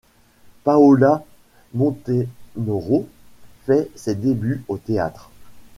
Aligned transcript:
Paola 0.63 1.23
Montenero 1.75 3.07
fait 3.67 3.91
ses 3.93 4.15
débuts 4.15 4.63
au 4.67 4.79
théâtre. 4.79 5.29